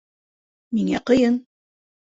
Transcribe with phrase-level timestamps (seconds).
[0.79, 1.41] Миңә ҡыйын.